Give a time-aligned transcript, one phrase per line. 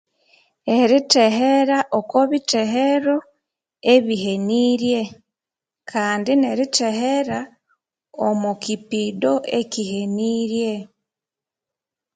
[0.77, 3.15] Erithehera okubithehero
[3.93, 5.03] ebihenirye,
[5.91, 7.39] kandi nerithehera
[8.27, 10.73] omu kipido ekyihenirye